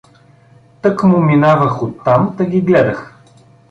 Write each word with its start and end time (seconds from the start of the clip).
Тъкмо 0.81 1.19
минавах 1.19 1.83
оттам, 1.83 2.35
та 2.37 2.45
ги 2.45 2.61
гледах. 2.61 3.19